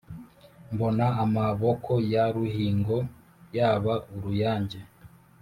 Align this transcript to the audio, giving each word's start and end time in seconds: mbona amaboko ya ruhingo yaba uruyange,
mbona 0.73 1.05
amaboko 1.23 1.91
ya 2.11 2.23
ruhingo 2.35 2.95
yaba 3.57 3.93
uruyange, 4.15 4.79